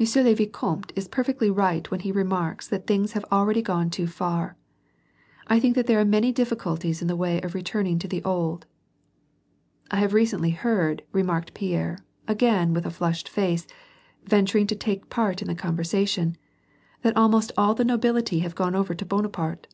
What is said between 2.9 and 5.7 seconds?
have already gone too far. I